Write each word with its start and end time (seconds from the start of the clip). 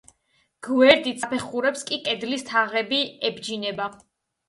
გვერდით 0.67 1.19
საფეხურებს 1.25 1.87
კი 1.91 2.01
კედლის 2.09 2.49
თაღები 2.51 3.07
ებჯინება. 3.33 3.93